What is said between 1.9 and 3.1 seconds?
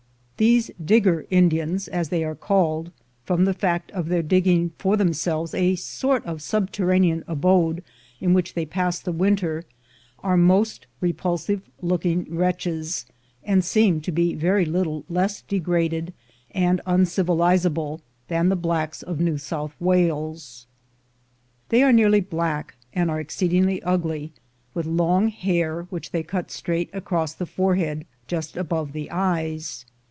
they are called,